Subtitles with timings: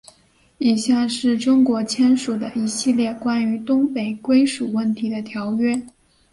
[0.57, 5.79] 以下是中国签署的一系列关于东北归属问题的条约。